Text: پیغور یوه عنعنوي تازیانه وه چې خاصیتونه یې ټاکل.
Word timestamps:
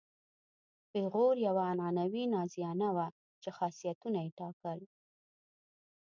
پیغور 0.93 1.35
یوه 1.47 1.63
عنعنوي 1.71 2.23
تازیانه 2.33 2.89
وه 2.95 3.07
چې 3.41 3.49
خاصیتونه 3.57 4.19
یې 4.25 4.31
ټاکل. 4.39 4.79